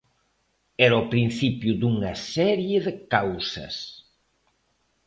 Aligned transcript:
Era 0.85 0.95
o 1.01 1.09
principio 1.13 1.73
dunha 1.81 2.13
serie 2.35 2.77
de 2.85 2.93
causas. 3.13 3.75